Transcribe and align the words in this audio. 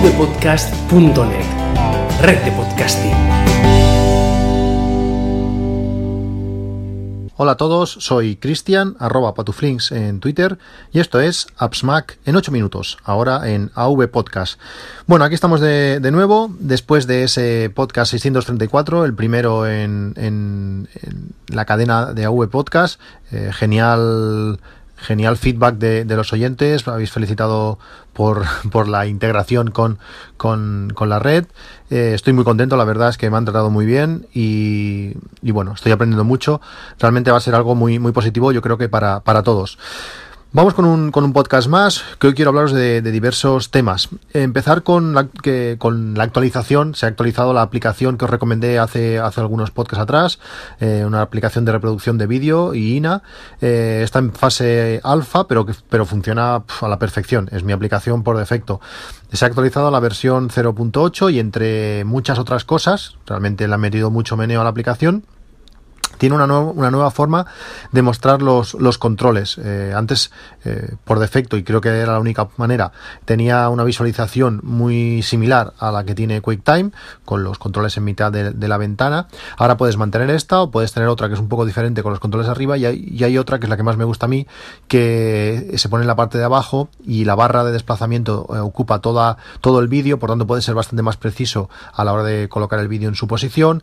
avpodcast.net, 0.00 1.44
red 2.22 2.38
de 2.42 2.52
podcasting. 2.52 3.12
Hola 7.36 7.52
a 7.52 7.56
todos, 7.58 7.98
soy 8.00 8.36
Cristian, 8.36 8.96
arroba 8.98 9.34
patuflinks 9.34 9.92
en 9.92 10.20
Twitter, 10.20 10.58
y 10.90 11.00
esto 11.00 11.20
es 11.20 11.48
AppsMac 11.58 12.18
en 12.24 12.36
8 12.36 12.50
minutos, 12.50 12.96
ahora 13.04 13.50
en 13.50 13.70
AV 13.74 14.08
Podcast. 14.08 14.58
Bueno, 15.06 15.26
aquí 15.26 15.34
estamos 15.34 15.60
de, 15.60 16.00
nuevo, 16.10 16.50
después 16.58 17.06
de 17.06 17.24
ese 17.24 17.70
podcast 17.74 18.12
634, 18.12 19.04
el 19.04 19.14
primero 19.14 19.66
en, 19.66 20.88
la 21.48 21.66
cadena 21.66 22.14
de 22.14 22.24
AV 22.24 22.48
Podcast. 22.48 22.98
Eh, 23.32 23.50
genial 23.52 24.60
genial 25.00 25.36
feedback 25.36 25.76
de, 25.76 26.04
los 26.04 26.32
oyentes, 26.32 26.86
habéis 26.86 27.10
felicitado 27.10 27.78
por, 28.12 28.44
por 28.70 28.88
la 28.88 29.06
integración 29.06 29.70
con, 29.70 29.98
con, 30.36 30.92
la 31.06 31.18
red. 31.18 31.46
Eh, 31.90 32.12
estoy 32.14 32.32
muy 32.32 32.44
contento, 32.44 32.76
la 32.76 32.84
verdad 32.84 33.08
es 33.08 33.18
que 33.18 33.30
me 33.30 33.36
han 33.36 33.44
tratado 33.44 33.70
muy 33.70 33.86
bien 33.86 34.26
y, 34.32 35.14
y, 35.42 35.50
bueno, 35.50 35.72
estoy 35.74 35.92
aprendiendo 35.92 36.24
mucho. 36.24 36.60
Realmente 36.98 37.30
va 37.30 37.38
a 37.38 37.40
ser 37.40 37.54
algo 37.54 37.74
muy, 37.74 37.98
muy 37.98 38.12
positivo, 38.12 38.52
yo 38.52 38.62
creo 38.62 38.78
que 38.78 38.88
para, 38.88 39.20
para 39.20 39.42
todos. 39.42 39.78
Vamos 40.52 40.74
con 40.74 40.84
un, 40.84 41.12
con 41.12 41.22
un 41.22 41.32
podcast 41.32 41.68
más, 41.68 42.02
que 42.18 42.26
hoy 42.26 42.34
quiero 42.34 42.48
hablaros 42.48 42.72
de, 42.72 43.00
diversos 43.02 43.70
temas. 43.70 44.08
Empezar 44.32 44.82
con 44.82 45.14
la, 45.14 45.28
que, 45.28 45.76
con 45.78 46.14
la 46.14 46.24
actualización. 46.24 46.96
Se 46.96 47.06
ha 47.06 47.08
actualizado 47.08 47.52
la 47.52 47.62
aplicación 47.62 48.18
que 48.18 48.24
os 48.24 48.30
recomendé 48.32 48.80
hace, 48.80 49.20
hace 49.20 49.40
algunos 49.40 49.70
podcasts 49.70 50.02
atrás, 50.02 50.40
eh, 50.80 51.04
una 51.06 51.22
aplicación 51.22 51.64
de 51.64 51.70
reproducción 51.70 52.18
de 52.18 52.26
vídeo 52.26 52.74
y 52.74 52.96
INA. 52.96 53.22
Eh, 53.60 54.00
está 54.02 54.18
en 54.18 54.32
fase 54.32 55.00
alfa, 55.04 55.46
pero, 55.46 55.66
pero 55.88 56.04
funciona 56.04 56.64
a 56.80 56.88
la 56.88 56.98
perfección. 56.98 57.48
Es 57.52 57.62
mi 57.62 57.72
aplicación 57.72 58.24
por 58.24 58.36
defecto. 58.36 58.80
Se 59.32 59.44
ha 59.44 59.48
actualizado 59.48 59.92
la 59.92 60.00
versión 60.00 60.50
0.8 60.50 61.32
y 61.32 61.38
entre 61.38 62.04
muchas 62.04 62.40
otras 62.40 62.64
cosas, 62.64 63.14
realmente 63.24 63.68
le 63.68 63.74
han 63.74 63.80
metido 63.80 64.10
mucho 64.10 64.36
meneo 64.36 64.62
a 64.62 64.64
la 64.64 64.70
aplicación 64.70 65.22
tiene 66.20 66.34
una, 66.34 66.44
una 66.44 66.90
nueva 66.90 67.10
forma 67.10 67.46
de 67.92 68.02
mostrar 68.02 68.42
los, 68.42 68.76
controles. 68.98 69.56
Eh, 69.56 69.94
antes, 69.96 70.30
eh, 70.66 70.96
por 71.04 71.18
defecto, 71.18 71.56
y 71.56 71.64
creo 71.64 71.80
que 71.80 71.88
era 71.88 72.12
la 72.12 72.20
única 72.20 72.46
manera, 72.58 72.92
tenía 73.24 73.70
una 73.70 73.84
visualización 73.84 74.60
muy 74.62 75.22
similar 75.22 75.72
a 75.78 75.90
la 75.90 76.04
que 76.04 76.14
tiene 76.14 76.42
QuickTime, 76.42 76.90
con 77.24 77.42
los 77.42 77.58
controles 77.58 77.96
en 77.96 78.04
mitad 78.04 78.30
de, 78.30 78.68
la 78.68 78.76
ventana. 78.76 79.28
Ahora 79.56 79.78
puedes 79.78 79.96
mantener 79.96 80.28
esta 80.28 80.60
o 80.60 80.70
puedes 80.70 80.92
tener 80.92 81.08
otra 81.08 81.28
que 81.28 81.34
es 81.34 81.40
un 81.40 81.48
poco 81.48 81.64
diferente 81.64 82.02
con 82.02 82.12
los 82.12 82.20
controles 82.20 82.50
arriba 82.50 82.76
y 82.76 82.84
hay, 82.84 83.08
y 83.10 83.24
hay 83.24 83.38
otra 83.38 83.58
que 83.58 83.64
es 83.64 83.70
la 83.70 83.78
que 83.78 83.82
más 83.82 83.96
me 83.96 84.04
gusta 84.04 84.26
a 84.26 84.28
mí, 84.28 84.46
que 84.88 85.72
se 85.76 85.88
pone 85.88 86.02
en 86.02 86.08
la 86.08 86.16
parte 86.16 86.36
de 86.36 86.44
abajo 86.44 86.90
y 87.02 87.24
la 87.24 87.34
barra 87.34 87.64
de 87.64 87.72
desplazamiento 87.72 88.46
eh, 88.54 88.58
ocupa 88.58 88.98
toda, 88.98 89.38
todo 89.62 89.80
el 89.80 89.88
vídeo, 89.88 90.18
por 90.18 90.28
tanto 90.28 90.46
puede 90.46 90.60
ser 90.60 90.74
bastante 90.74 91.02
más 91.02 91.16
preciso 91.16 91.70
a 91.94 92.04
la 92.04 92.12
hora 92.12 92.24
de 92.24 92.50
colocar 92.50 92.78
el 92.78 92.88
vídeo 92.88 93.08
en 93.08 93.14
su 93.14 93.26
posición, 93.26 93.82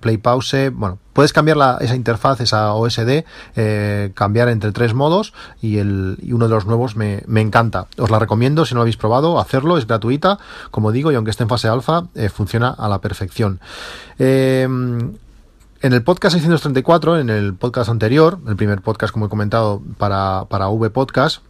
play 0.00 0.16
pause, 0.16 0.70
bueno, 0.72 0.98
Puedes 1.14 1.32
cambiar 1.32 1.56
la, 1.56 1.73
esa 1.80 1.94
interfaz, 1.94 2.40
esa 2.40 2.74
OSD, 2.74 3.24
eh, 3.56 4.12
cambiar 4.14 4.48
entre 4.48 4.72
tres 4.72 4.94
modos 4.94 5.32
y, 5.60 5.78
el, 5.78 6.18
y 6.22 6.32
uno 6.32 6.48
de 6.48 6.54
los 6.54 6.66
nuevos 6.66 6.96
me, 6.96 7.22
me, 7.26 7.40
encanta. 7.40 7.86
Os 7.98 8.10
la 8.10 8.18
recomiendo 8.18 8.64
si 8.64 8.74
no 8.74 8.78
lo 8.78 8.82
habéis 8.82 8.96
probado, 8.96 9.38
hacerlo, 9.38 9.78
es 9.78 9.86
gratuita, 9.86 10.38
como 10.70 10.92
digo, 10.92 11.12
y 11.12 11.14
aunque 11.14 11.30
esté 11.30 11.42
en 11.42 11.48
fase 11.48 11.68
alfa, 11.68 12.04
eh, 12.14 12.28
funciona 12.28 12.70
a 12.70 12.88
la 12.88 13.00
perfección. 13.00 13.60
Eh, 14.18 14.66
en 15.84 15.92
el 15.92 16.02
podcast 16.02 16.32
634, 16.32 17.18
en 17.18 17.28
el 17.28 17.52
podcast 17.52 17.90
anterior, 17.90 18.38
el 18.48 18.56
primer 18.56 18.80
podcast, 18.80 19.12
como 19.12 19.26
he 19.26 19.28
comentado, 19.28 19.82
para, 19.98 20.46
para 20.48 20.68
V 20.68 20.88
Podcast, 20.88 21.42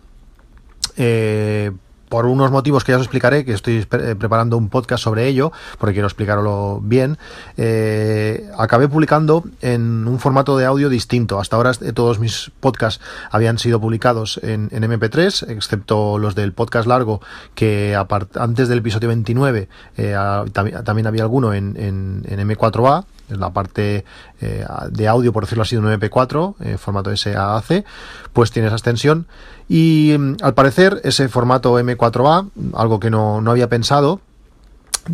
eh, 0.96 1.70
por 2.14 2.26
unos 2.26 2.52
motivos 2.52 2.84
que 2.84 2.92
ya 2.92 2.96
os 2.98 3.02
explicaré, 3.02 3.44
que 3.44 3.54
estoy 3.54 3.84
eh, 3.90 4.14
preparando 4.16 4.56
un 4.56 4.68
podcast 4.68 5.02
sobre 5.02 5.26
ello, 5.26 5.50
porque 5.78 5.94
quiero 5.94 6.06
explicarlo 6.06 6.78
bien, 6.80 7.18
eh, 7.56 8.48
acabé 8.56 8.86
publicando 8.86 9.42
en 9.60 10.06
un 10.06 10.20
formato 10.20 10.56
de 10.56 10.64
audio 10.64 10.88
distinto. 10.88 11.40
Hasta 11.40 11.56
ahora 11.56 11.72
eh, 11.80 11.92
todos 11.92 12.20
mis 12.20 12.52
podcasts 12.60 13.02
habían 13.32 13.58
sido 13.58 13.80
publicados 13.80 14.38
en, 14.44 14.70
MP3, 14.70 15.50
excepto 15.50 16.18
los 16.20 16.36
del 16.36 16.52
podcast 16.52 16.86
largo, 16.86 17.20
que 17.56 17.98
antes 18.36 18.68
del 18.68 18.78
episodio 18.78 19.08
29 19.08 19.68
también, 20.52 21.06
había 21.08 21.22
alguno 21.22 21.52
en, 21.52 21.74
en 21.76 22.22
M4A, 22.48 23.06
en 23.06 23.13
la 23.28 23.50
parte 23.50 24.04
eh, 24.40 24.66
de 24.90 25.08
audio, 25.08 25.32
por 25.32 25.44
decirlo 25.44 25.62
así, 25.62 25.76
de 25.76 25.82
un 25.82 25.88
MP4, 25.88 26.54
en 26.60 26.78
formato 26.78 27.14
SAAC, 27.16 27.84
pues 28.32 28.50
tiene 28.50 28.68
esa 28.68 28.76
extensión. 28.76 29.26
Y 29.68 30.14
mm, 30.18 30.36
al 30.42 30.54
parecer 30.54 31.00
ese 31.04 31.28
formato 31.28 31.78
M4A, 31.78 32.50
algo 32.74 33.00
que 33.00 33.10
no, 33.10 33.40
no 33.40 33.50
había 33.50 33.68
pensado, 33.68 34.20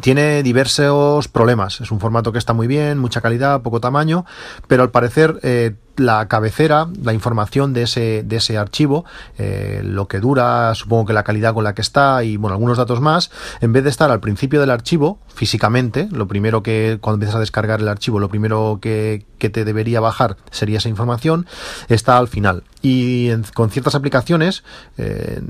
tiene 0.00 0.43
diversos 0.43 1.28
problemas. 1.28 1.81
Es 1.81 1.91
un 1.91 2.00
formato 2.00 2.32
que 2.32 2.38
está 2.38 2.53
muy 2.53 2.66
bien, 2.66 2.98
mucha 2.98 3.21
calidad, 3.21 3.62
poco 3.62 3.81
tamaño, 3.81 4.25
pero 4.69 4.82
al 4.82 4.91
parecer 4.91 5.41
eh, 5.42 5.75
la 6.00 6.27
cabecera, 6.28 6.88
la 7.03 7.12
información 7.12 7.72
de 7.72 7.83
ese, 7.83 8.22
de 8.25 8.37
ese 8.37 8.59
archivo, 8.59 9.05
eh, 9.38 9.83
lo 9.84 10.09
que 10.09 10.21
dura, 10.21 10.75
supongo 10.75 11.06
que 11.06 11.12
la 11.12 11.22
calidad 11.22 11.55
con 11.55 11.65
la 11.65 11.75
que 11.75 11.83
está 11.83 12.25
y 12.25 12.37
bueno, 12.37 12.55
algunos 12.55 12.78
datos 12.78 13.00
más, 13.00 13.31
en 13.61 13.72
vez 13.72 13.84
de 13.84 13.91
estar 13.91 14.10
al 14.10 14.21
principio 14.21 14.60
del 14.60 14.71
archivo, 14.71 15.19
físicamente, 15.28 16.09
lo 16.10 16.27
primero 16.27 16.62
que 16.62 16.99
cuando 17.00 17.16
empiezas 17.16 17.37
a 17.37 17.41
descargar 17.41 17.81
el 17.81 17.89
archivo, 17.89 18.19
lo 18.19 18.28
primero 18.28 18.78
que, 18.81 19.27
que 19.39 19.50
te 19.50 19.65
debería 19.65 20.00
bajar 20.00 20.37
sería 20.50 20.78
esa 20.78 20.89
información, 20.89 21.47
está 21.89 22.19
al 22.19 22.28
final. 22.28 22.65
Y 22.83 23.31
con 23.55 23.71
ciertas 23.71 23.94
aplicaciones, 23.94 24.65
eh, 24.97 25.41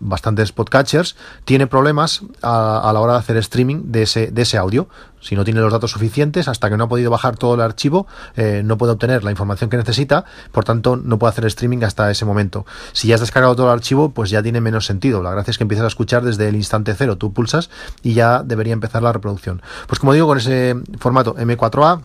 bastantes 0.00 0.50
podcatchers, 0.52 1.14
tiene 1.44 1.66
problemas 1.66 2.22
a, 2.42 2.90
la 2.92 3.00
hora 3.00 3.12
de 3.12 3.18
hacer 3.20 3.36
streaming 3.36 3.92
de 3.92 4.02
ese, 4.02 4.30
de 4.32 4.42
ese 4.42 4.56
audio. 4.58 4.88
Si 5.20 5.36
no 5.36 5.44
tiene 5.44 5.60
los 5.60 5.70
datos 5.70 5.90
suficientes, 5.90 6.48
hasta 6.48 6.70
que 6.70 6.78
no 6.78 6.84
ha 6.84 6.88
podido 6.88 7.10
bajar 7.10 7.36
todo 7.36 7.54
el 7.54 7.60
archivo, 7.60 8.06
eh, 8.36 8.62
no 8.64 8.78
puede 8.78 8.94
obtener 8.94 9.22
la 9.22 9.30
información 9.30 9.68
que 9.68 9.76
necesita, 9.76 10.24
por 10.50 10.64
tanto 10.64 10.96
no 10.96 11.18
puede 11.18 11.30
hacer 11.30 11.44
streaming 11.44 11.82
hasta 11.84 12.10
ese 12.10 12.24
momento. 12.24 12.64
Si 12.92 13.08
ya 13.08 13.16
has 13.16 13.20
descargado 13.20 13.54
todo 13.54 13.66
el 13.66 13.72
archivo, 13.72 14.10
pues 14.10 14.30
ya 14.30 14.42
tiene 14.42 14.60
menos 14.62 14.86
sentido. 14.86 15.22
La 15.22 15.30
gracia 15.30 15.50
es 15.50 15.58
que 15.58 15.64
empiezas 15.64 15.84
a 15.84 15.88
escuchar 15.88 16.24
desde 16.24 16.48
el 16.48 16.56
instante 16.56 16.94
cero. 16.94 17.18
Tú 17.18 17.32
pulsas 17.34 17.68
y 18.02 18.14
ya 18.14 18.42
debería 18.42 18.72
empezar 18.72 19.02
la 19.02 19.12
reproducción. 19.12 19.60
Pues 19.86 19.98
como 20.00 20.14
digo, 20.14 20.26
con 20.26 20.38
ese 20.38 20.76
formato 20.98 21.36
M4A, 21.36 22.00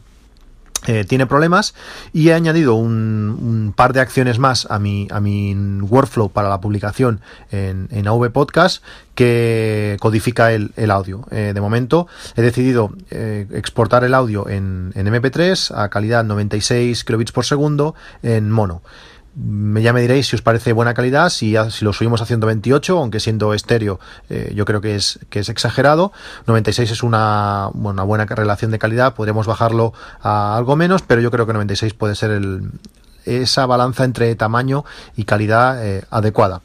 eh, 0.88 1.04
tiene 1.04 1.26
problemas 1.26 1.74
y 2.14 2.30
he 2.30 2.34
añadido 2.34 2.76
un, 2.76 3.74
par 3.76 3.94
de 3.94 4.02
acciones 4.02 4.38
más 4.38 4.68
a 4.70 4.78
mi, 4.78 5.08
a 5.10 5.20
mi 5.20 5.56
workflow 5.82 6.30
para 6.30 6.48
la 6.48 6.62
publicación 6.62 7.22
en, 7.52 7.88
en 7.92 8.08
AV 8.08 8.32
Podcast 8.32 8.84
que 9.16 9.98
codifica 10.00 10.52
el, 10.54 10.92
audio. 10.92 11.26
Eh, 11.32 11.52
de 11.56 11.62
momento 11.62 12.08
he 12.36 12.42
decidido 12.42 12.92
eh, 13.10 13.48
exportar 13.52 14.04
el 14.04 14.14
audio 14.14 14.48
en, 14.48 14.92
en 14.96 15.08
MP3 15.08 15.76
a 15.76 15.90
calidad 15.90 16.24
96 16.24 17.04
kilobits 17.04 17.32
por 17.32 17.46
segundo 17.46 17.96
en 18.22 18.52
mono 18.52 18.82
ya 19.36 19.92
me 19.92 20.02
diréis 20.02 20.28
si 20.28 20.36
os 20.36 20.42
parece 20.42 20.72
buena 20.72 20.94
calidad, 20.94 21.30
si, 21.30 21.56
si 21.70 21.84
lo 21.84 21.92
subimos 21.92 22.22
a 22.22 22.26
128, 22.26 22.98
aunque 22.98 23.20
siendo 23.20 23.54
estéreo 23.54 24.00
eh, 24.30 24.54
yo 24.56 24.66
creo 24.66 24.80
que 24.82 24.96
es, 24.96 25.20
que 25.30 25.40
es 25.40 25.50
exagerado. 25.50 26.14
96 26.48 26.92
es 26.92 27.04
una, 27.04 27.70
una 27.74 28.04
buena 28.04 28.26
relación 28.26 28.72
de 28.72 28.80
calidad, 28.80 29.14
podríamos 29.14 29.46
bajarlo 29.48 29.94
a 30.22 30.56
algo 30.56 30.76
menos, 30.76 31.02
pero 31.02 31.22
yo 31.22 31.32
creo 31.32 31.46
que 31.46 31.54
96 31.54 31.94
puede 31.94 32.16
ser 32.16 32.32
el, 32.32 32.72
esa 33.26 33.66
balanza 33.66 34.06
entre 34.06 34.34
tamaño 34.36 34.86
y 35.16 35.26
calidad 35.26 35.86
eh, 35.86 36.04
adecuada. 36.10 36.62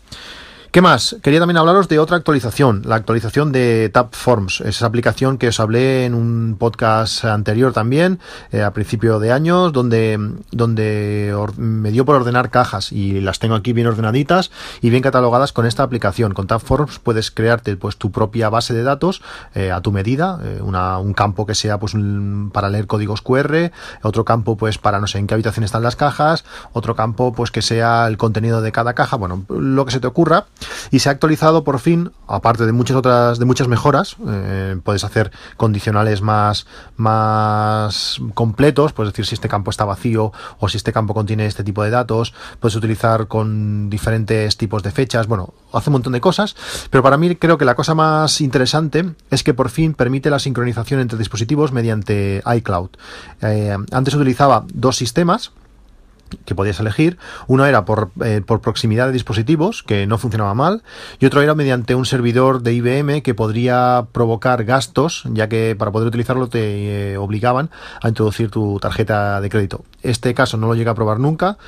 ¿Qué 0.71 0.83
más? 0.83 1.17
Quería 1.21 1.41
también 1.41 1.57
hablaros 1.57 1.89
de 1.89 1.99
otra 1.99 2.17
actualización, 2.17 2.83
la 2.85 2.95
actualización 2.95 3.51
de 3.51 3.91
Tapforms, 3.93 4.61
esa 4.61 4.87
aplicación 4.87 5.37
que 5.37 5.49
os 5.49 5.59
hablé 5.59 6.05
en 6.05 6.15
un 6.15 6.55
podcast 6.61 7.25
anterior 7.25 7.73
también, 7.73 8.21
eh, 8.53 8.63
a 8.63 8.73
principio 8.73 9.19
de 9.19 9.33
años, 9.33 9.73
donde, 9.73 10.17
donde 10.53 11.35
me 11.57 11.91
dio 11.91 12.05
por 12.05 12.15
ordenar 12.15 12.51
cajas 12.51 12.93
y 12.93 13.21
las 13.21 13.41
tengo 13.41 13.57
aquí 13.57 13.73
bien 13.73 13.89
ordenaditas 13.89 14.53
y 14.81 14.91
bien 14.91 15.03
catalogadas 15.03 15.53
con 15.53 15.67
esta 15.67 15.83
aplicación. 15.83 16.35
Con 16.35 16.47
Tapforms 16.47 17.01
puedes 17.01 17.33
crearte 17.33 17.77
pues 17.77 17.97
tu 17.97 18.13
propia 18.13 18.49
base 18.49 18.73
de 18.73 18.85
datos 18.85 19.23
eh, 19.57 19.73
a 19.73 19.81
tu 19.81 19.91
medida, 19.91 20.39
eh, 20.45 20.61
una, 20.63 20.99
un 20.99 21.15
campo 21.15 21.47
que 21.47 21.57
sea 21.57 21.81
pues 21.81 21.97
para 22.53 22.69
leer 22.69 22.87
códigos 22.87 23.23
QR, 23.23 23.73
otro 24.03 24.25
campo 24.25 24.57
pues 24.57 24.79
para 24.79 25.01
no 25.01 25.09
sé 25.09 25.19
en 25.19 25.27
qué 25.27 25.35
habitación 25.35 25.65
están 25.65 25.83
las 25.83 25.97
cajas, 25.97 26.45
otro 26.73 26.95
campo 26.95 27.33
pues 27.33 27.51
que 27.51 27.61
sea 27.61 28.07
el 28.07 28.17
contenido 28.17 28.63
de 28.63 28.71
cada 28.71 28.95
caja, 28.95 29.17
bueno, 29.17 29.45
lo 29.49 29.85
que 29.85 29.91
se 29.91 29.99
te 29.99 30.07
ocurra 30.07 30.47
y 30.91 31.01
se 31.01 31.09
ha 31.09 31.13
actualizado 31.13 31.65
por 31.65 31.79
fin, 31.79 32.13
aparte 32.27 32.67
de 32.67 32.73
muchas 32.73 32.97
otras, 32.97 33.39
de 33.39 33.45
muchas 33.45 33.69
mejoras, 33.69 34.17
eh, 34.27 34.77
puedes 34.83 35.05
hacer 35.05 35.31
condicionales 35.57 36.23
más, 36.23 36.67
más 36.97 38.21
completos, 38.35 38.93
puedes 38.93 39.13
decir 39.13 39.27
si 39.27 39.35
este 39.35 39.49
campo 39.49 39.71
está 39.71 39.85
vacío 39.85 40.33
o 40.59 40.69
si 40.69 40.77
este 40.77 40.93
campo 40.93 41.15
contiene 41.15 41.47
este 41.47 41.65
tipo 41.65 41.83
de 41.83 41.91
datos, 41.91 42.35
puedes 42.59 42.77
utilizar 42.77 43.29
con 43.29 43.91
diferentes 43.91 44.57
tipos 44.57 44.83
de 44.83 44.91
fechas, 44.91 45.27
bueno, 45.27 45.55
hace 45.73 45.91
un 45.91 45.95
montón 45.95 46.13
de 46.13 46.21
cosas, 46.21 46.57
pero 46.91 47.03
para 47.03 47.17
mí 47.17 47.37
creo 47.37 47.59
que 47.59 47.65
la 47.65 47.75
cosa 47.75 47.95
más 47.95 48.41
interesante 48.41 49.15
es 49.31 49.43
que 49.43 49.55
por 49.55 49.71
fin 49.71 49.95
permite 49.95 50.31
la 50.31 50.39
sincronización 50.39 51.01
entre 51.01 51.19
dispositivos 51.19 51.73
mediante 51.73 52.43
iCloud. 52.57 52.91
Eh, 53.43 53.77
antes 53.93 54.15
utilizaba 54.15 54.65
dos 54.73 54.97
sistemas, 54.97 55.53
que 56.45 56.55
podías 56.55 56.81
elegir. 56.81 57.19
Uno 57.47 57.67
era 57.67 57.85
por, 57.85 58.11
eh, 58.25 58.43
por, 58.45 58.61
proximidad 58.61 59.07
de 59.07 59.13
dispositivos, 59.13 59.83
que 59.83 60.07
no 60.07 60.19
funcionaba 60.19 60.55
mal, 60.55 60.83
y 61.19 61.27
otro 61.27 61.43
era 61.43 61.55
mediante 61.55 61.95
un 61.95 62.07
servidor 62.07 62.63
de 62.63 62.75
IBM 62.75 63.23
que 63.23 63.35
podría 63.35 64.07
provocar 64.13 64.65
gastos, 64.65 65.25
ya 65.33 65.49
que 65.49 65.77
para 65.79 65.91
poder 65.91 66.09
utilizarlo 66.09 66.49
te 66.49 67.13
eh, 67.13 67.17
obligaban 67.17 67.71
a 68.03 68.09
introducir 68.09 68.51
tu 68.51 68.79
tarjeta 68.81 69.41
de 69.41 69.49
crédito. 69.49 69.85
Este 70.03 70.35
caso 70.35 70.57
no 70.57 70.67
lo 70.67 70.75
llega 70.75 70.93
a 70.93 70.95
probar 70.95 71.19
nunca. 71.21 71.59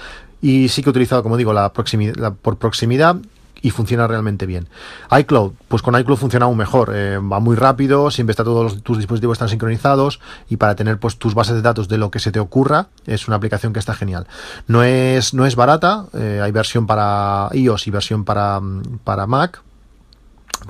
Y 0.40 0.68
sí 0.70 0.82
que 0.82 0.88
he 0.88 0.90
utilizado, 0.90 1.22
como 1.22 1.36
digo, 1.36 1.52
la, 1.52 1.72
proximidad, 1.72 2.34
por 2.34 2.56
proximidad 2.56 3.16
y 3.62 3.70
funciona 3.70 4.06
realmente 4.06 4.44
bien. 4.44 4.68
iCloud, 5.16 5.52
pues 5.68 5.82
con 5.82 5.98
iCloud 5.98 6.18
funciona 6.18 6.46
aún 6.46 6.58
mejor, 6.58 6.92
eh, 6.94 7.18
va 7.18 7.40
muy 7.40 7.56
rápido, 7.56 8.10
siempre 8.10 8.32
está 8.32 8.44
todos 8.44 8.82
tus 8.82 8.98
dispositivos 8.98 9.36
están 9.36 9.48
sincronizados 9.48 10.20
y 10.50 10.56
para 10.56 10.74
tener 10.74 10.98
pues 10.98 11.16
tus 11.16 11.34
bases 11.34 11.54
de 11.54 11.62
datos 11.62 11.88
de 11.88 11.98
lo 11.98 12.10
que 12.10 12.18
se 12.18 12.32
te 12.32 12.40
ocurra 12.40 12.88
es 13.06 13.28
una 13.28 13.36
aplicación 13.36 13.72
que 13.72 13.78
está 13.78 13.94
genial. 13.94 14.26
No 14.66 14.82
es 14.82 15.32
no 15.32 15.46
es 15.46 15.56
barata, 15.56 16.06
eh, 16.12 16.40
hay 16.42 16.52
versión 16.52 16.86
para 16.86 17.48
iOS 17.52 17.86
y 17.86 17.90
versión 17.90 18.24
para, 18.24 18.60
para 19.04 19.26
Mac, 19.26 19.62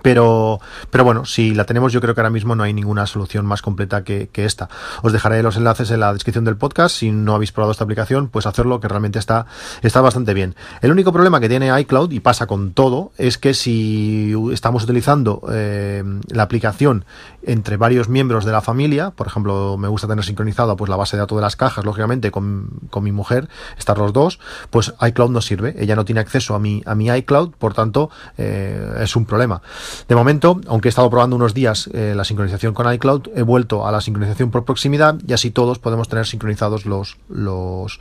pero, 0.02 0.60
pero 0.90 1.04
bueno, 1.04 1.24
si 1.24 1.54
la 1.54 1.64
tenemos, 1.64 1.92
yo 1.92 2.00
creo 2.00 2.14
que 2.14 2.20
ahora 2.20 2.30
mismo 2.30 2.54
no 2.54 2.62
hay 2.62 2.72
ninguna 2.72 3.06
solución 3.06 3.44
más 3.44 3.62
completa 3.62 4.04
que, 4.04 4.30
esta. 4.34 4.68
Os 5.02 5.12
dejaré 5.12 5.42
los 5.42 5.56
enlaces 5.56 5.90
en 5.92 6.00
la 6.00 6.12
descripción 6.12 6.44
del 6.44 6.56
podcast. 6.56 6.96
Si 6.96 7.12
no 7.12 7.34
habéis 7.34 7.52
probado 7.52 7.70
esta 7.70 7.84
aplicación, 7.84 8.28
pues 8.28 8.46
hacerlo, 8.46 8.80
que 8.80 8.88
realmente 8.88 9.18
está, 9.18 9.46
está 9.82 10.00
bastante 10.00 10.34
bien. 10.34 10.56
El 10.80 10.90
único 10.90 11.12
problema 11.12 11.38
que 11.38 11.48
tiene 11.48 11.80
iCloud, 11.80 12.10
y 12.10 12.20
pasa 12.20 12.46
con 12.46 12.72
todo, 12.72 13.12
es 13.18 13.38
que 13.38 13.54
si 13.54 14.34
estamos 14.52 14.84
utilizando 14.84 15.42
eh, 15.52 16.02
la 16.28 16.42
aplicación 16.42 17.04
entre 17.44 17.76
varios 17.76 18.08
miembros 18.08 18.44
de 18.44 18.52
la 18.52 18.60
familia, 18.60 19.10
por 19.10 19.26
ejemplo, 19.26 19.76
me 19.78 19.88
gusta 19.88 20.08
tener 20.08 20.24
sincronizado 20.24 20.76
pues 20.76 20.88
la 20.88 20.96
base 20.96 21.16
de 21.16 21.20
datos 21.20 21.36
de 21.36 21.42
las 21.42 21.56
cajas, 21.56 21.84
lógicamente, 21.84 22.30
con, 22.30 22.70
con 22.90 23.04
mi 23.04 23.12
mujer, 23.12 23.48
estar 23.78 23.98
los 23.98 24.12
dos, 24.12 24.40
pues 24.70 24.92
iCloud 25.00 25.30
no 25.30 25.40
sirve. 25.40 25.74
Ella 25.78 25.96
no 25.96 26.04
tiene 26.04 26.20
acceso 26.20 26.54
a 26.54 26.58
mi, 26.58 26.82
a 26.86 26.94
mi 26.94 27.08
iCloud, 27.08 27.50
por 27.58 27.74
tanto, 27.74 28.10
eh, 28.38 28.98
es 29.00 29.16
un 29.16 29.24
problema. 29.24 29.62
De 30.08 30.14
momento, 30.14 30.60
aunque 30.66 30.88
he 30.88 30.90
estado 30.90 31.08
probando 31.10 31.36
unos 31.36 31.54
días 31.54 31.88
eh, 31.92 32.14
la 32.16 32.24
sincronización 32.24 32.74
con 32.74 32.92
iCloud, 32.92 33.28
he 33.34 33.42
vuelto 33.42 33.86
a 33.86 33.92
la 33.92 34.00
sincronización 34.00 34.50
por 34.50 34.64
proximidad 34.64 35.16
y 35.26 35.32
así 35.32 35.50
todos 35.50 35.78
podemos 35.78 36.08
tener 36.08 36.26
sincronizados 36.26 36.86
los, 36.86 37.16
los, 37.28 37.98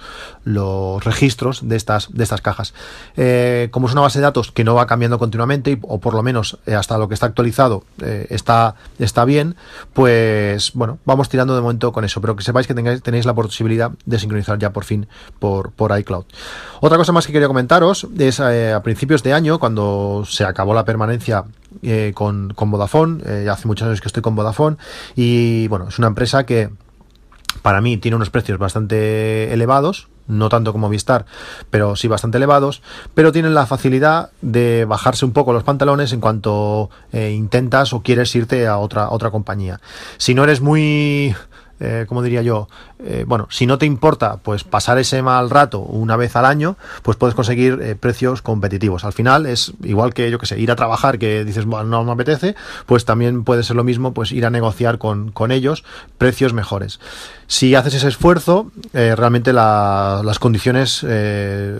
registros 1.03 1.67
de 1.67 1.75
estas, 1.75 2.11
de 2.13 2.23
estas 2.23 2.41
cajas. 2.41 2.73
Eh, 3.15 3.69
como 3.71 3.87
es 3.87 3.93
una 3.93 4.01
base 4.01 4.19
de 4.19 4.23
datos 4.23 4.51
que 4.51 4.63
no 4.63 4.75
va 4.75 4.87
cambiando 4.87 5.19
continuamente, 5.19 5.79
o 5.83 5.99
por 5.99 6.13
lo 6.13 6.23
menos 6.23 6.57
eh, 6.65 6.75
hasta 6.75 6.97
lo 6.97 7.07
que 7.07 7.13
está 7.13 7.25
actualizado 7.27 7.83
está, 8.01 8.75
está 8.99 9.25
bien, 9.25 9.55
pues 9.93 10.71
bueno, 10.73 10.99
vamos 11.05 11.29
tirando 11.29 11.55
de 11.55 11.61
momento 11.61 11.91
con 11.91 12.03
eso, 12.03 12.19
pero 12.21 12.35
que 12.35 12.43
sepáis 12.43 12.67
que 12.67 12.73
tenéis 12.73 13.25
la 13.25 13.33
posibilidad 13.33 13.91
de 14.05 14.19
sincronizar 14.19 14.57
ya 14.57 14.71
por 14.71 14.83
fin 14.83 15.07
por, 15.39 15.71
por 15.71 15.97
iCloud. 15.97 16.25
Otra 16.79 16.97
cosa 16.97 17.11
más 17.11 17.27
que 17.27 17.33
quería 17.33 17.47
comentaros 17.47 18.07
es 18.17 18.39
a 18.39 18.81
principios 18.83 19.23
de 19.23 19.33
año, 19.33 19.59
cuando 19.59 20.23
se 20.27 20.43
acabó 20.43 20.73
la 20.73 20.85
permanencia 20.85 21.45
eh, 21.83 22.11
con, 22.13 22.53
con, 22.53 22.71
Vodafone. 22.71 23.21
Eh, 23.25 23.49
hace 23.49 23.67
muchos 23.67 23.87
años 23.87 24.01
que 24.01 24.07
estoy 24.07 24.21
con 24.21 24.35
Vodafone. 24.35 24.77
Y 25.15 25.67
bueno, 25.67 25.87
es 25.89 25.99
una 25.99 26.07
empresa 26.07 26.45
que 26.45 26.69
para 27.61 27.81
mí 27.81 27.97
tiene 27.97 28.15
unos 28.15 28.29
precios 28.29 28.57
bastante 28.57 29.53
elevados. 29.53 30.07
No 30.27 30.47
tanto 30.49 30.71
como 30.71 30.87
Vistar, 30.87 31.25
pero 31.69 31.95
sí 31.95 32.07
bastante 32.07 32.37
elevados. 32.37 32.81
Pero 33.13 33.31
tienen 33.31 33.53
la 33.53 33.65
facilidad 33.65 34.29
de 34.41 34.85
bajarse 34.85 35.25
un 35.25 35.33
poco 35.33 35.51
los 35.51 35.63
pantalones 35.63 36.13
en 36.13 36.21
cuanto 36.21 36.89
eh, 37.11 37.31
intentas 37.31 37.91
o 37.91 38.01
quieres 38.01 38.33
irte 38.35 38.67
a 38.67 38.77
otra, 38.77 39.09
otra 39.09 39.31
compañía. 39.31 39.81
Si 40.17 40.33
no 40.33 40.43
eres 40.43 40.61
muy 40.61 41.35
eh, 41.81 42.05
como 42.07 42.21
diría 42.21 42.43
yo, 42.43 42.69
eh, 42.99 43.25
bueno, 43.27 43.47
si 43.49 43.65
no 43.65 43.79
te 43.79 43.87
importa, 43.87 44.37
pues 44.37 44.63
pasar 44.63 44.99
ese 44.99 45.23
mal 45.23 45.49
rato 45.49 45.79
una 45.79 46.15
vez 46.15 46.35
al 46.35 46.45
año, 46.45 46.77
pues 47.01 47.17
puedes 47.17 47.33
conseguir 47.33 47.79
eh, 47.81 47.95
precios 47.95 48.43
competitivos. 48.43 49.03
Al 49.03 49.13
final 49.13 49.47
es 49.47 49.73
igual 49.83 50.13
que, 50.13 50.29
yo 50.29 50.37
que 50.37 50.45
sé, 50.45 50.59
ir 50.59 50.69
a 50.69 50.75
trabajar, 50.75 51.17
que 51.17 51.43
dices, 51.43 51.65
bueno, 51.65 51.85
no 51.85 52.03
me 52.03 52.11
apetece, 52.11 52.55
pues 52.85 53.03
también 53.03 53.43
puede 53.43 53.63
ser 53.63 53.75
lo 53.75 53.83
mismo, 53.83 54.13
pues 54.13 54.31
ir 54.31 54.45
a 54.45 54.51
negociar 54.51 54.99
con, 54.99 55.31
con 55.31 55.51
ellos 55.51 55.83
precios 56.19 56.53
mejores. 56.53 56.99
Si 57.47 57.75
haces 57.75 57.95
ese 57.95 58.07
esfuerzo, 58.07 58.71
realmente 58.93 59.51
las 59.51 60.39
condiciones 60.39 61.05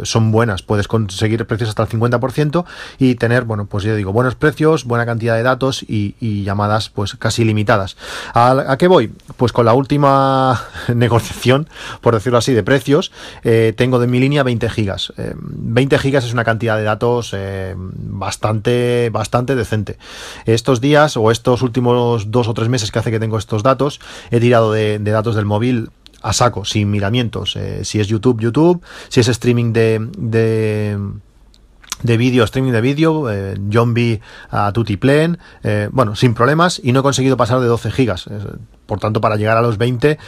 son 0.03 0.31
buenas. 0.33 0.63
Puedes 0.63 0.89
conseguir 0.89 1.45
precios 1.45 1.69
hasta 1.69 1.83
el 1.83 1.89
50% 1.89 2.65
y 2.99 3.15
tener, 3.15 3.45
bueno, 3.45 3.67
pues 3.67 3.85
yo 3.85 3.95
digo, 3.95 4.11
buenos 4.11 4.35
precios, 4.35 4.83
buena 4.83 5.05
cantidad 5.05 5.37
de 5.37 5.43
datos 5.43 5.85
y, 5.87 6.43
llamadas 6.43 6.89
pues 6.89 7.15
casi 7.15 7.45
limitadas. 7.45 7.95
¿A, 8.33 8.65
¿A 8.67 8.77
qué 8.77 8.89
voy? 8.89 9.13
Pues 9.37 9.53
con 9.53 9.65
la 9.65 9.73
última 9.73 9.90
última 9.91 10.63
negociación, 10.95 11.67
por 11.99 12.13
decirlo 12.13 12.37
así, 12.37 12.53
de 12.53 12.63
precios, 12.63 13.11
eh, 13.43 13.73
tengo 13.75 13.99
de 13.99 14.07
mi 14.07 14.21
línea 14.21 14.41
20 14.41 14.69
gigas. 14.69 15.11
20 15.17 15.95
eh, 15.95 15.99
gigas 15.99 16.23
es 16.23 16.31
una 16.31 16.45
cantidad 16.45 16.77
de 16.77 16.83
datos 16.83 17.31
eh, 17.33 17.75
bastante, 17.77 19.09
bastante 19.09 19.53
decente. 19.53 19.97
Estos 20.45 20.79
días 20.79 21.17
o 21.17 21.29
estos 21.29 21.61
últimos 21.61 22.31
dos 22.31 22.47
o 22.47 22.53
tres 22.53 22.69
meses 22.69 22.89
que 22.89 22.99
hace 22.99 23.11
que 23.11 23.19
tengo 23.19 23.37
estos 23.37 23.63
datos, 23.63 23.99
he 24.29 24.39
tirado 24.39 24.71
de, 24.71 24.97
datos 24.99 25.35
del 25.35 25.45
móvil 25.45 25.89
a 26.21 26.31
saco, 26.31 26.63
sin 26.63 26.89
miramientos. 26.89 27.57
si 27.81 27.99
es 27.99 28.07
YouTube, 28.07 28.39
YouTube. 28.39 28.81
Si 29.09 29.19
es 29.19 29.27
streaming 29.27 29.73
de, 29.73 30.07
de 30.17 30.97
de 32.03 32.17
vídeo, 32.17 32.43
streaming 32.43 32.71
de 32.71 32.81
vídeo, 32.81 33.29
eh, 33.29 33.55
John 33.71 33.93
B 33.93 34.21
a 34.49 34.71
Tutiplen, 34.71 35.37
eh, 35.63 35.89
bueno, 35.91 36.15
sin 36.15 36.33
problemas 36.33 36.81
y 36.83 36.91
no 36.91 37.01
he 37.01 37.03
conseguido 37.03 37.37
pasar 37.37 37.59
de 37.59 37.67
12 37.67 37.91
gigas. 37.91 38.29
Por 38.91 38.99
tanto, 38.99 39.21
para 39.21 39.37
llegar 39.37 39.55
a 39.55 39.61
los 39.61 39.77
20 39.77 40.19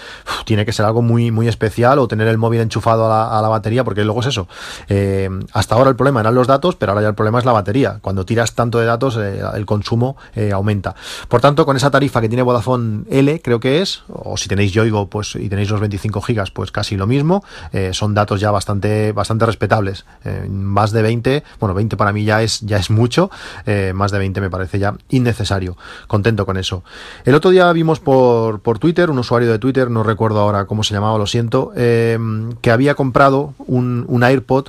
tiene 0.45 0.65
que 0.65 0.71
ser 0.71 0.86
algo 0.86 1.01
muy, 1.01 1.31
muy 1.31 1.50
especial 1.50 2.00
o 2.00 2.07
tener 2.07 2.30
el 2.30 2.38
móvil 2.38 2.62
enchufado 2.62 3.12
a 3.12 3.42
la, 3.42 3.48
batería, 3.50 3.83
porque 3.83 4.06
luego 4.06 4.21
es 4.21 4.27
eso. 4.27 4.48
Eh, 4.88 5.30
hasta 5.51 5.75
ahora 5.75 5.89
el 5.89 5.98
problema 5.98 6.21
eran 6.21 6.33
los 6.33 6.48
datos, 6.48 6.77
pero 6.77 6.94
ahora 6.94 7.01
ya 7.01 7.10
el 7.10 7.13
problema 7.13 7.39
es 7.39 7.45
la 7.45 7.51
batería. 7.51 8.00
Cuando 8.01 8.25
tiras 8.25 8.56
tanto 8.56 8.80
de 8.80 8.86
datos, 8.86 9.18
eh, 9.18 9.42
el 9.54 9.65
consumo 9.65 10.15
aumenta. 10.54 10.95
Por 11.27 11.42
tanto, 11.42 11.65
con 11.65 11.75
esa 11.75 11.92
tarifa 11.92 12.21
que 12.21 12.30
tiene 12.30 12.42
Vodafone 12.42 13.04
L, 13.10 13.42
creo 13.42 13.60
que 13.60 13.81
es, 13.81 14.04
o 14.07 14.38
si 14.38 14.48
tenéis 14.48 14.71
Yoigo 14.71 15.09
pues, 15.09 15.36
y 15.36 15.50
tenéis 15.50 15.69
los 15.69 15.81
25 15.81 16.21
gigas, 16.21 16.50
pues 16.50 16.71
casi 16.71 16.95
lo 16.95 17.06
mismo. 17.06 17.44
son 17.92 18.13
datos 18.13 18.39
ya 18.39 18.50
bastante, 18.51 19.12
bastante 19.12 19.45
respetables. 19.45 20.06
más 20.50 20.92
de 20.92 21.01
20, 21.01 21.44
bueno, 21.59 21.75
20 21.75 21.98
para 21.98 22.13
mí 22.13 22.24
ya 22.24 22.42
es, 22.42 22.62
ya 22.62 22.77
es 22.77 22.89
mucho, 22.89 23.30
eh, 23.66 23.92
más 23.94 24.12
de 24.12 24.19
20 24.19 24.39
me 24.39 24.50
parece 24.50 24.80
ya 24.80 24.95
innecesario. 25.09 25.77
Contento 26.07 26.45
con 26.45 26.57
eso. 26.57 26.83
El 27.25 27.36
otro 27.36 27.51
día 27.51 27.71
vimos 27.74 28.00
por, 28.00 28.52
por 28.59 28.79
Twitter, 28.79 29.09
un 29.09 29.19
usuario 29.19 29.51
de 29.51 29.59
Twitter, 29.59 29.89
no 29.89 30.03
recuerdo 30.03 30.39
ahora 30.39 30.65
cómo 30.65 30.83
se 30.83 30.94
llamaba, 30.94 31.17
lo 31.17 31.27
siento, 31.27 31.71
eh, 31.75 32.17
que 32.61 32.71
había 32.71 32.95
comprado 32.95 33.53
un, 33.59 34.05
un 34.07 34.23
AirPod 34.23 34.67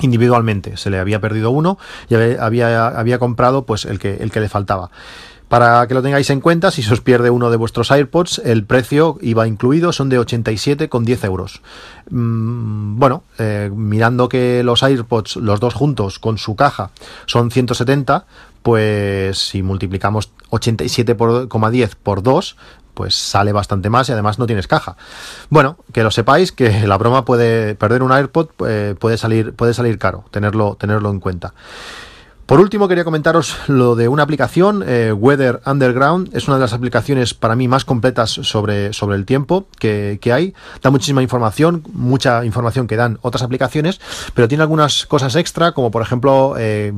individualmente. 0.00 0.76
Se 0.76 0.90
le 0.90 0.98
había 0.98 1.20
perdido 1.20 1.50
uno 1.50 1.78
y 2.08 2.14
había, 2.14 2.88
había 2.88 3.18
comprado 3.18 3.64
pues 3.64 3.84
el 3.84 3.98
que, 3.98 4.14
el 4.14 4.30
que 4.30 4.40
le 4.40 4.48
faltaba. 4.48 4.90
Para 5.48 5.86
que 5.86 5.94
lo 5.94 6.02
tengáis 6.02 6.30
en 6.30 6.40
cuenta, 6.40 6.70
si 6.70 6.82
se 6.82 6.92
os 6.92 7.00
pierde 7.00 7.30
uno 7.30 7.50
de 7.50 7.56
vuestros 7.56 7.90
AirPods, 7.90 8.40
el 8.44 8.64
precio 8.64 9.18
iba 9.20 9.46
incluido, 9.46 9.92
son 9.92 10.08
de 10.08 10.18
87,10 10.18 11.24
euros. 11.24 11.60
Mm, 12.10 12.98
bueno, 12.98 13.22
eh, 13.38 13.70
mirando 13.72 14.28
que 14.28 14.62
los 14.64 14.82
AirPods, 14.82 15.36
los 15.36 15.60
dos 15.60 15.74
juntos 15.74 16.18
con 16.18 16.38
su 16.38 16.56
caja, 16.56 16.90
son 17.26 17.50
170, 17.50 18.26
pues 18.62 19.38
si 19.38 19.62
multiplicamos 19.62 20.30
87,10 20.54 21.94
por 22.02 22.22
2, 22.22 22.56
pues 22.94 23.14
sale 23.14 23.52
bastante 23.52 23.90
más 23.90 24.08
y 24.08 24.12
además 24.12 24.38
no 24.38 24.46
tienes 24.46 24.66
caja. 24.66 24.96
Bueno, 25.50 25.76
que 25.92 26.02
lo 26.02 26.10
sepáis 26.10 26.52
que 26.52 26.70
la 26.86 26.96
broma 26.96 27.24
puede 27.24 27.74
perder 27.74 28.02
un 28.02 28.12
AirPod 28.12 28.48
eh, 28.66 28.94
puede 28.98 29.18
salir 29.18 29.52
puede 29.54 29.74
salir 29.74 29.98
caro, 29.98 30.24
tenerlo 30.30 30.76
tenerlo 30.78 31.10
en 31.10 31.20
cuenta. 31.20 31.54
Por 32.46 32.60
último, 32.60 32.88
quería 32.88 33.04
comentaros 33.04 33.56
lo 33.68 33.96
de 33.96 34.06
una 34.06 34.22
aplicación, 34.22 34.84
eh, 34.86 35.14
Weather 35.14 35.62
Underground. 35.64 36.36
Es 36.36 36.46
una 36.46 36.58
de 36.58 36.60
las 36.60 36.74
aplicaciones 36.74 37.32
para 37.32 37.56
mí 37.56 37.68
más 37.68 37.86
completas 37.86 38.28
sobre, 38.28 38.92
sobre 38.92 39.16
el 39.16 39.24
tiempo 39.24 39.66
que, 39.78 40.18
hay. 40.30 40.52
Da 40.82 40.90
muchísima 40.90 41.22
información, 41.22 41.82
mucha 41.94 42.44
información 42.44 42.86
que 42.86 42.96
dan 42.96 43.18
otras 43.22 43.42
aplicaciones, 43.42 43.98
pero 44.34 44.46
tiene 44.46 44.60
algunas 44.60 45.06
cosas 45.06 45.36
extra, 45.36 45.72
como 45.72 45.90
por 45.90 46.02
ejemplo... 46.02 46.54
Eh, 46.58 46.92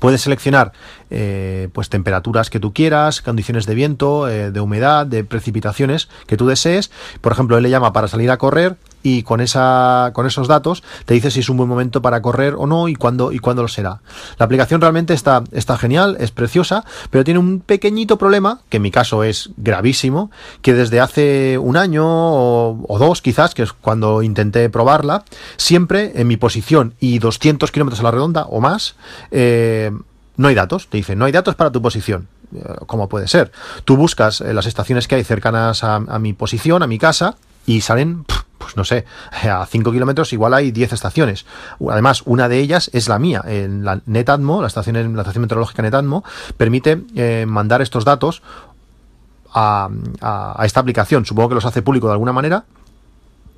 puedes 0.00 0.20
seleccionar 0.22 0.72
eh, 1.10 1.68
pues 1.72 1.88
temperaturas 1.88 2.50
que 2.50 2.60
tú 2.60 2.72
quieras, 2.72 3.20
condiciones 3.20 3.66
de 3.66 3.74
viento, 3.74 4.26
de 4.26 4.60
humedad, 4.60 5.06
de 5.06 5.24
precipitaciones 5.24 6.08
que 6.26 6.36
tú 6.36 6.46
desees. 6.46 6.90
Por 7.20 7.32
ejemplo, 7.32 7.56
él 7.56 7.62
le 7.62 7.70
llama 7.70 7.92
para 7.92 8.08
salir 8.08 8.30
a 8.30 8.38
correr 8.38 8.76
y 9.02 9.22
con, 9.22 9.40
esa, 9.40 10.10
con 10.12 10.26
esos 10.26 10.48
datos 10.48 10.82
te 11.04 11.14
dice 11.14 11.30
si 11.30 11.40
es 11.40 11.48
un 11.48 11.56
buen 11.56 11.68
momento 11.68 12.02
para 12.02 12.22
correr 12.22 12.54
o 12.56 12.66
no 12.66 12.88
y 12.88 12.94
cuándo, 12.94 13.32
y 13.32 13.38
cuándo 13.38 13.62
lo 13.62 13.68
será. 13.68 14.00
La 14.38 14.46
aplicación 14.46 14.80
realmente 14.80 15.14
está, 15.14 15.44
está 15.52 15.76
genial, 15.78 16.16
es 16.20 16.30
preciosa, 16.30 16.84
pero 17.10 17.24
tiene 17.24 17.40
un 17.40 17.60
pequeñito 17.60 18.18
problema, 18.18 18.60
que 18.68 18.78
en 18.78 18.82
mi 18.82 18.90
caso 18.90 19.24
es 19.24 19.50
gravísimo, 19.56 20.30
que 20.60 20.74
desde 20.74 21.00
hace 21.00 21.58
un 21.58 21.76
año 21.76 22.04
o, 22.06 22.98
dos 22.98 23.22
quizás, 23.22 23.54
que 23.54 23.62
es 23.62 23.72
cuando 23.72 24.22
intenté 24.22 24.68
probarla, 24.70 25.24
siempre 25.56 26.12
en 26.14 26.26
mi 26.26 26.36
posición 26.36 26.94
y 27.00 27.18
200 27.18 27.70
kilómetros 27.70 28.00
a 28.00 28.04
la 28.04 28.10
redonda 28.10 28.44
o 28.44 28.60
más, 28.60 28.94
eh, 29.30 29.90
no 30.36 30.48
hay 30.48 30.54
datos. 30.54 30.88
Te 30.88 30.96
dice, 30.96 31.16
no 31.16 31.24
hay 31.24 31.32
datos 31.32 31.54
para 31.54 31.70
tu 31.70 31.82
posición. 31.82 32.28
Eh, 32.54 32.62
¿Cómo 32.86 33.08
puede 33.08 33.28
ser? 33.28 33.52
Tú 33.84 33.96
buscas 33.96 34.40
eh, 34.40 34.54
las 34.54 34.66
estaciones 34.66 35.08
que 35.08 35.16
hay 35.16 35.24
cercanas 35.24 35.84
a 35.84 36.18
mi 36.18 36.32
posición, 36.32 36.82
a 36.82 36.86
mi 36.86 36.98
casa, 36.98 37.36
y 37.66 37.80
salen 37.80 38.24
pues 38.62 38.76
no 38.76 38.84
sé, 38.84 39.04
a 39.42 39.66
5 39.66 39.92
kilómetros 39.92 40.32
igual 40.32 40.54
hay 40.54 40.70
10 40.70 40.92
estaciones. 40.92 41.44
Además, 41.90 42.22
una 42.26 42.48
de 42.48 42.58
ellas 42.58 42.90
es 42.92 43.08
la 43.08 43.18
mía. 43.18 43.42
En 43.44 43.84
la 43.84 44.00
Netatmo, 44.06 44.60
la 44.60 44.68
estación, 44.68 44.94
la 45.14 45.22
estación 45.22 45.42
meteorológica 45.42 45.82
Netatmo, 45.82 46.24
permite 46.56 47.02
eh, 47.14 47.44
mandar 47.46 47.82
estos 47.82 48.04
datos 48.04 48.42
a, 49.52 49.90
esta 50.62 50.80
aplicación. 50.80 51.26
Supongo 51.26 51.50
que 51.50 51.54
los 51.56 51.64
hace 51.64 51.82
público 51.82 52.06
de 52.06 52.12
alguna 52.12 52.32
manera 52.32 52.64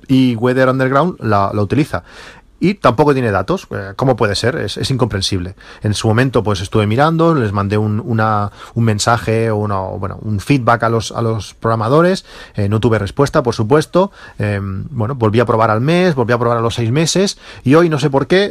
y 0.07 0.35
Weather 0.35 0.69
Underground 0.69 1.17
la, 1.19 1.51
la, 1.53 1.61
utiliza 1.61 2.03
y 2.59 2.75
tampoco 2.75 3.13
tiene 3.13 3.31
datos. 3.31 3.67
Eh, 3.71 3.93
¿Cómo 3.95 4.15
puede 4.15 4.35
ser? 4.35 4.55
Es, 4.55 4.89
incomprensible. 4.89 5.55
En 5.81 5.93
su 5.93 6.07
momento, 6.07 6.43
pues 6.43 6.61
estuve 6.61 6.87
mirando, 6.87 7.35
les 7.35 7.51
mandé 7.51 7.77
un, 7.77 8.01
una, 8.03 8.51
un 8.73 8.83
mensaje 8.83 9.51
o 9.51 9.57
bueno, 9.97 10.19
un 10.21 10.39
feedback 10.39 10.83
a 10.83 10.89
los, 10.89 11.11
a 11.11 11.21
los 11.21 11.53
programadores. 11.53 12.25
Eh, 12.55 12.69
no 12.69 12.79
tuve 12.79 12.99
respuesta, 12.99 13.43
por 13.43 13.55
supuesto. 13.55 14.11
Eh, 14.39 14.59
bueno, 14.61 15.15
volví 15.15 15.39
a 15.39 15.45
probar 15.45 15.71
al 15.71 15.81
mes, 15.81 16.15
volví 16.15 16.33
a 16.33 16.37
probar 16.37 16.57
a 16.57 16.61
los 16.61 16.75
seis 16.75 16.91
meses 16.91 17.37
y 17.63 17.75
hoy 17.75 17.89
no 17.89 17.99
sé 17.99 18.09
por 18.09 18.27
qué 18.27 18.45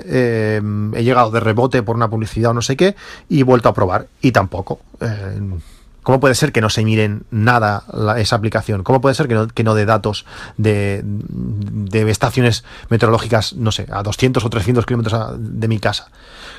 he 0.95 1.03
llegado 1.03 1.31
de 1.31 1.41
rebote 1.41 1.83
por 1.83 1.97
una 1.97 2.09
publicidad 2.09 2.51
o 2.51 2.55
no 2.55 2.63
sé 2.63 2.77
qué 2.77 2.97
y 3.29 3.41
he 3.41 3.45
vuelto 3.45 3.69
a 3.69 3.75
probar 3.75 4.07
y 4.21 4.33
tampoco. 4.33 4.81
¿Cómo 6.05 6.21
puede 6.21 6.37
ser 6.37 6.53
que 6.53 6.61
no 6.61 6.71
se 6.71 6.85
miren 6.85 7.25
nada 7.31 7.83
esa 8.19 8.37
aplicación? 8.37 8.85
¿Cómo 8.85 9.01
puede 9.01 9.17
ser 9.17 9.27
que 9.27 9.35
no, 9.35 9.49
que 9.49 9.65
no 9.65 9.75
dé 9.75 9.87
datos 9.87 10.27
de, 10.57 11.01
de, 11.05 12.11
estaciones 12.11 12.63
meteorológicas, 12.91 13.55
no 13.55 13.73
sé, 13.73 13.89
a 13.91 14.03
200 14.03 14.45
o 14.45 14.51
300 14.51 14.87
kilómetros 14.87 15.35
de 15.39 15.67
mi 15.67 15.81
casa? 15.81 16.11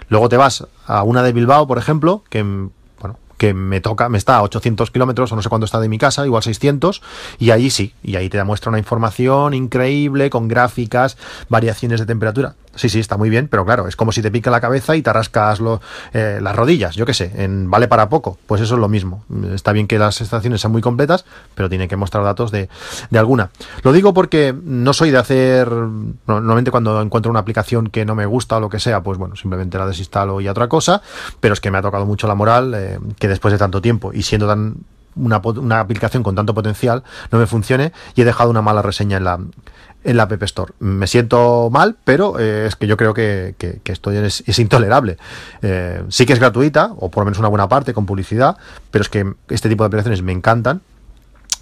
Luego 0.10 0.28
te 0.28 0.38
vas 0.38 0.68
a 0.88 1.04
una 1.04 1.24
de 1.24 1.32
Bilbao, 1.32 1.68
por 1.68 1.78
ejemplo, 1.78 2.24
que 2.30 2.70
que 3.38 3.54
me 3.54 3.82
toca, 3.82 4.10
me 4.10 4.18
está 4.18 4.38
a 4.38 4.44
800 4.44 4.92
kilómetros 4.92 5.32
o 5.32 5.36
no 5.36 5.42
sé 5.42 5.50
cuánto 5.50 5.66
está 5.66 5.80
de 5.80 5.90
mi 5.90 5.98
casa, 5.98 6.26
igual 6.26 6.44
600, 6.44 7.02
y 7.38 7.52
ahí 7.52 7.70
sí, 7.70 7.94
y 8.04 8.16
ahí 8.16 8.30
te 8.30 8.38
demuestra 8.38 8.70
una 8.70 8.80
información 8.80 9.54
increíble 9.54 10.30
con 10.30 10.48
gráficas, 10.48 11.18
variaciones 11.50 12.00
de 12.00 12.06
temperatura. 12.06 12.56
Sí, 12.76 12.90
sí, 12.90 13.00
está 13.00 13.18
muy 13.18 13.30
bien, 13.30 13.48
pero 13.48 13.66
claro, 13.66 13.88
es 13.88 13.96
como 13.96 14.12
si 14.12 14.22
te 14.22 14.32
pica 14.32 14.52
la 14.52 14.60
cabeza 14.60 14.96
y 14.96 15.02
te 15.02 15.12
rascas 15.12 15.62
eh, 16.14 16.40
las 16.42 16.56
rodillas, 16.56 16.96
yo 16.96 17.06
qué 17.06 17.14
sé, 17.14 17.32
en 17.36 17.72
vale 17.72 17.88
para 17.88 18.10
poco. 18.10 18.38
Pues 18.48 18.62
eso 18.62 18.76
es 18.76 18.80
lo 18.82 18.90
mismo. 18.90 19.24
Está 19.54 19.72
bien 19.72 19.88
que 19.88 19.98
las 19.98 20.20
estaciones 20.22 20.62
sean 20.62 20.72
muy 20.72 20.82
completas, 20.82 21.26
pero 21.56 21.70
tiene 21.70 21.88
que 21.88 21.96
mostrar 21.96 22.24
datos 22.24 22.52
de, 22.52 22.70
de 23.10 23.20
alguna. 23.20 23.50
Lo 23.84 23.94
digo 23.94 24.14
porque 24.14 24.54
no 24.64 24.94
soy 24.94 25.12
de 25.12 25.18
hacer, 25.18 25.70
normalmente 25.70 26.72
cuando 26.72 27.02
encuentro 27.02 27.32
una 27.32 27.40
aplicación 27.40 27.88
que 27.88 28.06
no 28.06 28.16
me 28.16 28.26
gusta 28.26 28.58
o 28.58 28.60
lo 28.60 28.70
que 28.70 28.80
sea, 28.80 29.02
pues 29.02 29.18
bueno, 29.18 29.36
simplemente 29.36 29.78
la 29.78 29.88
desinstalo 29.88 30.42
y 30.42 30.48
otra 30.48 30.68
cosa, 30.68 31.02
pero 31.40 31.54
es 31.54 31.62
que 31.62 31.72
me 31.72 31.78
ha 31.78 31.82
tocado 31.82 32.06
mucho 32.06 32.28
la 32.28 32.36
moral 32.36 32.74
eh, 32.76 33.00
que 33.18 33.28
después 33.28 33.52
de 33.52 33.58
tanto 33.58 33.82
tiempo 33.82 34.12
y 34.14 34.24
siendo 34.24 34.48
tan 34.48 34.76
una, 35.16 35.42
una, 35.46 35.80
aplicación 35.80 36.24
con 36.24 36.36
tanto 36.36 36.54
potencial 36.54 37.04
no 37.32 37.40
me 37.40 37.48
funcione 37.48 37.94
y 38.16 38.22
he 38.22 38.26
dejado 38.26 38.50
una 38.50 38.62
mala 38.62 38.82
reseña 38.82 39.16
en 39.16 39.24
la, 39.24 39.40
en 40.06 40.18
la 40.18 40.24
App 40.24 40.44
Store. 40.44 40.74
Me 40.80 41.08
siento 41.08 41.70
mal, 41.72 41.98
pero 42.04 42.40
eh, 42.40 42.68
es 42.68 42.76
que 42.76 42.88
yo 42.88 42.96
creo 42.96 43.14
que, 43.14 43.56
esto 43.86 44.12
es, 44.12 44.60
intolerable. 44.60 45.18
Eh, 45.62 46.04
sí 46.10 46.26
que 46.26 46.34
es 46.34 46.40
gratuita, 46.40 46.92
o 46.98 47.10
por 47.10 47.22
lo 47.22 47.26
menos 47.26 47.40
una 47.40 47.50
buena 47.50 47.68
parte, 47.68 47.94
con 47.94 48.06
publicidad, 48.06 48.58
pero 48.92 49.02
es 49.02 49.10
que 49.10 49.34
este 49.50 49.68
tipo 49.68 49.84
de 49.84 49.88
aplicaciones 49.88 50.22
me 50.22 50.32
encantan 50.32 50.82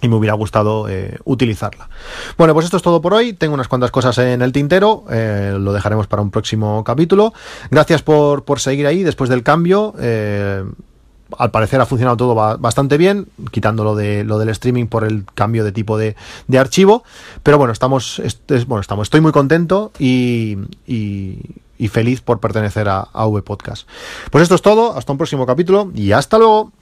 y 0.02 0.08
me 0.08 0.16
hubiera 0.16 0.34
gustado 0.34 0.88
eh, 0.88 1.18
utilizarla. 1.24 1.88
Bueno, 2.36 2.52
pues 2.52 2.64
esto 2.66 2.76
es 2.76 2.82
todo 2.82 3.00
por 3.00 3.14
hoy. 3.14 3.32
Tengo 3.32 3.54
unas 3.54 3.68
cuantas 3.68 3.90
cosas 3.90 4.18
en 4.18 4.42
el 4.42 4.52
tintero. 4.52 5.04
lo 5.08 5.72
dejaremos 5.72 6.06
para 6.06 6.20
un 6.20 6.30
próximo 6.30 6.84
capítulo. 6.84 7.32
Gracias 7.70 8.02
por, 8.02 8.44
por 8.44 8.60
seguir 8.60 8.86
ahí 8.86 9.02
después 9.02 9.30
del 9.30 9.42
cambio 9.42 9.94
al 11.38 11.50
parecer 11.50 11.80
ha 11.80 11.86
funcionado 11.86 12.16
todo 12.16 12.34
bastante 12.58 12.96
bien, 12.98 13.28
quitando 13.50 13.84
lo, 13.84 13.94
de, 13.94 14.24
lo 14.24 14.38
del 14.38 14.48
streaming 14.50 14.86
por 14.86 15.04
el 15.04 15.24
cambio 15.34 15.64
de 15.64 15.72
tipo 15.72 15.98
de, 15.98 16.16
archivo. 16.58 17.04
Pero 17.42 17.58
bueno, 17.58 17.72
estamos, 17.72 18.22
bueno, 18.66 18.80
estamos, 18.80 19.06
estoy 19.06 19.20
muy 19.20 19.32
contento 19.32 19.92
y, 19.98 20.56
feliz 21.90 22.22
por 22.22 22.40
pertenecer 22.40 22.88
a, 22.88 23.00
a 23.00 23.26
V 23.26 23.42
Podcast. 23.42 23.86
Pues 24.30 24.42
esto 24.42 24.54
es 24.54 24.62
todo, 24.62 24.96
hasta 24.96 25.12
un 25.12 25.18
próximo 25.18 25.46
capítulo 25.46 25.90
y 25.94 26.12
hasta 26.12 26.38
luego. 26.38 26.72